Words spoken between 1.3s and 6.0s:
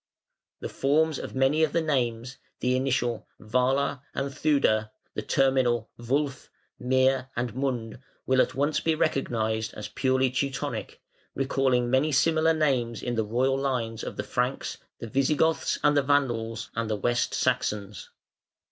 many of the names, the initial "Wala" and "Theude", the terminal